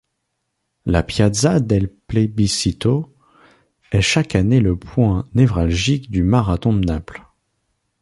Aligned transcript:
La 0.87 1.03
Piazza 1.03 1.59
del 1.59 1.87
Plebiscito 1.91 3.15
est 3.91 4.01
chaque 4.01 4.33
année 4.33 4.59
le 4.59 4.75
point 4.75 5.29
névralgique 5.35 6.09
du 6.09 6.23
marathon 6.23 6.73
de 6.73 6.83
Naples. 6.87 7.21